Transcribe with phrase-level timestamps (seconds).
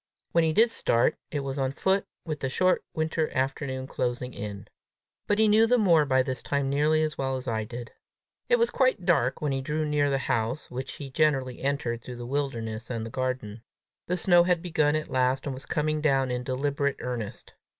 [0.31, 4.67] When he did start, it was on foot, with the short winter afternoon closing in.
[5.27, 7.91] But he knew the moor by this time nearly as well as I did.
[8.49, 12.15] It was quite dark when he drew near the house, which he generally entered through
[12.17, 13.61] the wilderness and the garden.
[14.07, 17.53] The snow had begun at last, and was coming down in deliberate earnest.